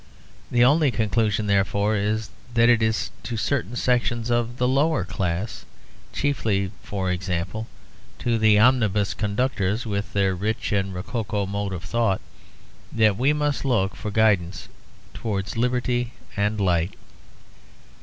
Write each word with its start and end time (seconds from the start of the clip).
The 0.49 0.65
only 0.65 0.89
conclusion, 0.89 1.45
therefore, 1.45 1.95
is 1.95 2.31
that 2.55 2.69
it 2.69 2.81
is 2.81 3.11
to 3.21 3.37
certain 3.37 3.75
sections 3.75 4.31
of 4.31 4.57
the 4.57 4.67
lower 4.67 5.03
class, 5.03 5.63
chiefly, 6.11 6.71
for 6.81 7.11
example, 7.11 7.67
to 8.17 8.57
omnibus 8.57 9.13
conductors, 9.13 9.85
with 9.85 10.11
their 10.13 10.33
rich 10.33 10.71
and 10.71 10.91
rococo 10.91 11.45
mode 11.45 11.71
of 11.71 11.83
thought, 11.83 12.19
that 12.91 13.15
we 13.15 13.31
must 13.31 13.63
look 13.63 13.95
for 13.95 14.09
guidance 14.09 14.69
towards 15.13 15.55
liberty 15.55 16.13
and 16.35 16.59
light. 16.59 16.95